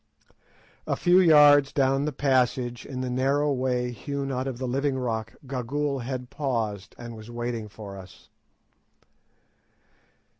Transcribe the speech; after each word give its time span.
A 0.87 0.95
few 0.95 1.19
yards 1.19 1.71
down 1.71 2.05
the 2.05 2.11
passage, 2.11 2.87
in 2.87 3.01
the 3.01 3.09
narrow 3.11 3.51
way 3.53 3.91
hewn 3.91 4.31
out 4.31 4.47
of 4.47 4.57
the 4.57 4.67
living 4.67 4.97
rock, 4.97 5.35
Gagool 5.45 5.99
had 5.99 6.31
paused, 6.31 6.95
and 6.97 7.15
was 7.15 7.29
waiting 7.29 7.69
for 7.69 7.95
us. 7.97 8.27